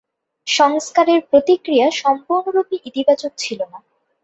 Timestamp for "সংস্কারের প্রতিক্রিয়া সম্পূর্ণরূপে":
0.47-2.75